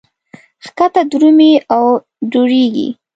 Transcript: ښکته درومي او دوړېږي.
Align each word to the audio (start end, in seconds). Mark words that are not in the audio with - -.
ښکته 0.65 1.01
درومي 1.11 1.51
او 1.75 1.85
دوړېږي. 2.31 2.87